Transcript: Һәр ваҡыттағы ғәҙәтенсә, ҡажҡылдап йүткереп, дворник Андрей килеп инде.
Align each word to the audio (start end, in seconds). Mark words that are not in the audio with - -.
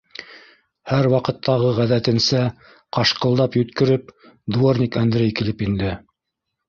Һәр 0.91 1.07
ваҡыттағы 1.13 1.67
ғәҙәтенсә, 1.81 2.41
ҡажҡылдап 2.99 3.59
йүткереп, 3.61 4.09
дворник 4.57 4.99
Андрей 5.03 5.35
килеп 5.43 5.63
инде. 5.71 5.93